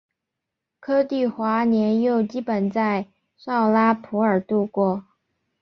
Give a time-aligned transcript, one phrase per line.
[0.79, 3.07] 柯棣华幼年基本在
[3.37, 5.03] 绍拉普尔度过。